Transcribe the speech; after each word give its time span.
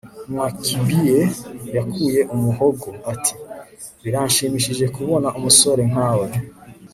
nwakibie 0.31 1.19
yakuye 1.75 2.21
umuhogo. 2.35 2.87
ati 3.13 3.33
biranshimishije 4.03 4.85
kubona 4.95 5.27
umusore 5.37 5.81
nkawe 5.91 6.27